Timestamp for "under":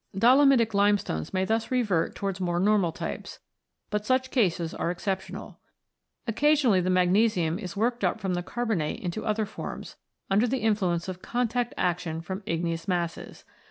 10.27-10.47